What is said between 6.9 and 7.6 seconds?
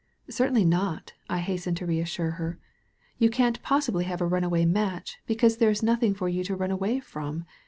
from.